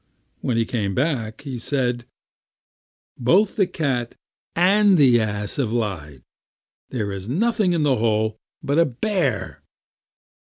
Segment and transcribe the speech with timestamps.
[0.39, 2.05] When he came back, he said:
[3.19, 4.15] "Both the cat
[4.55, 6.23] and the ass have lied;
[6.89, 9.61] there was nothing in the hole but a bear."